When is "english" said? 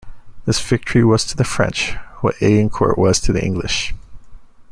3.45-3.93